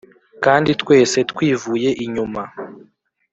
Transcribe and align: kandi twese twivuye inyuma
kandi 0.43 0.71
twese 0.81 1.17
twivuye 1.31 1.89
inyuma 2.05 2.41